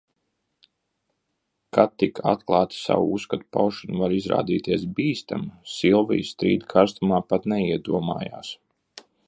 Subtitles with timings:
[1.77, 8.55] Ka tik atklāta savu uzskatu paušana var izrādīties bīstama, Silvija strīda karstumā pat neiedomājas.